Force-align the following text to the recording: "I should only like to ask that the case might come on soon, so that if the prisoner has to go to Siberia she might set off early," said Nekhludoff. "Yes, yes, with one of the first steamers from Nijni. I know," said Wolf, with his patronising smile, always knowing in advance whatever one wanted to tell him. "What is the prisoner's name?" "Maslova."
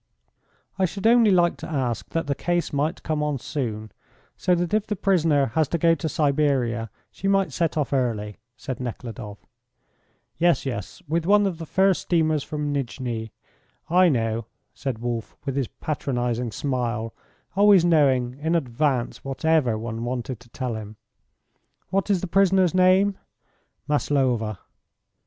"I 0.79 0.85
should 0.85 1.05
only 1.05 1.29
like 1.29 1.57
to 1.57 1.69
ask 1.69 2.09
that 2.09 2.25
the 2.25 2.33
case 2.33 2.73
might 2.73 3.03
come 3.03 3.21
on 3.21 3.37
soon, 3.37 3.91
so 4.35 4.55
that 4.55 4.73
if 4.73 4.87
the 4.87 4.95
prisoner 4.95 5.51
has 5.53 5.67
to 5.67 5.77
go 5.77 5.93
to 5.93 6.09
Siberia 6.09 6.89
she 7.11 7.27
might 7.27 7.53
set 7.53 7.77
off 7.77 7.93
early," 7.93 8.37
said 8.57 8.79
Nekhludoff. 8.79 9.45
"Yes, 10.39 10.65
yes, 10.65 11.03
with 11.07 11.27
one 11.27 11.45
of 11.45 11.59
the 11.59 11.67
first 11.67 12.01
steamers 12.01 12.43
from 12.43 12.73
Nijni. 12.73 13.31
I 13.91 14.09
know," 14.09 14.47
said 14.73 14.97
Wolf, 14.97 15.37
with 15.45 15.55
his 15.55 15.67
patronising 15.67 16.51
smile, 16.51 17.13
always 17.55 17.85
knowing 17.85 18.39
in 18.39 18.55
advance 18.55 19.23
whatever 19.23 19.77
one 19.77 20.03
wanted 20.03 20.39
to 20.39 20.49
tell 20.49 20.73
him. 20.73 20.95
"What 21.91 22.09
is 22.09 22.21
the 22.21 22.25
prisoner's 22.27 22.73
name?" 22.73 23.19
"Maslova." 23.87 24.57